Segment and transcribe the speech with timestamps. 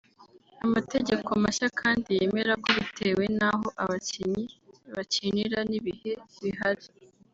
[0.65, 4.43] Amategeko mashya kandi yemera ko bitewe n’aho abakinnyi
[4.95, 6.85] bakinira n’ibihe bihari